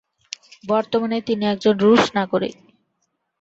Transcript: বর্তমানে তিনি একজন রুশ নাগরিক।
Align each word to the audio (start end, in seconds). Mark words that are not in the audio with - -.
বর্তমানে 0.63 1.17
তিনি 1.21 1.43
একজন 1.45 1.75
রুশ 1.77 2.03
নাগরিক। 2.15 2.55